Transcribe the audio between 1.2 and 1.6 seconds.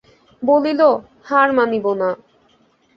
হার